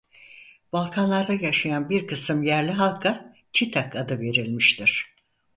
Balkanlarda 0.73 1.33
yaşayan 1.33 1.89
bir 1.89 2.07
kısım 2.07 2.43
yerli 2.43 2.71
halka 2.71 3.33
"Çitak" 3.53 3.95
adı 3.95 4.19
verilmiştir. 4.19 5.05